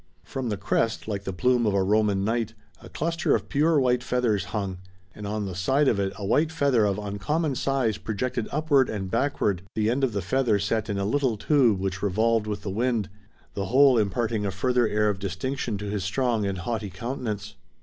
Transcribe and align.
From 0.23 0.49
the 0.49 0.57
crest, 0.57 1.07
like 1.07 1.25
the 1.25 1.31
plume 1.31 1.67
of 1.67 1.75
a 1.75 1.83
Roman 1.83 2.23
knight, 2.25 2.55
a 2.81 2.89
cluster 2.89 3.35
of 3.35 3.47
pure 3.49 3.79
white 3.79 4.01
feathers 4.03 4.45
hung, 4.45 4.79
and 5.13 5.27
on 5.27 5.45
the 5.45 5.53
side 5.53 5.87
of 5.87 5.99
it 5.99 6.11
a 6.15 6.25
white 6.25 6.51
feather 6.51 6.85
of 6.85 6.97
uncommon 6.97 7.53
size 7.53 7.99
projected 7.99 8.47
upward 8.51 8.89
and 8.89 9.11
backward, 9.11 9.61
the 9.75 9.91
end 9.91 10.03
of 10.03 10.13
the 10.13 10.23
feather 10.23 10.57
set 10.57 10.89
in 10.89 10.97
a 10.97 11.05
little 11.05 11.37
tube 11.37 11.79
which 11.79 12.01
revolved 12.01 12.47
with 12.47 12.63
the 12.63 12.71
wind, 12.71 13.09
the 13.53 13.65
whole 13.65 13.95
imparting 13.99 14.43
a 14.43 14.49
further 14.49 14.87
air 14.87 15.07
of 15.07 15.19
distinction 15.19 15.77
to 15.77 15.85
his 15.85 16.03
strong 16.03 16.47
and 16.47 16.57
haughty 16.57 16.89
countenance. 16.89 17.53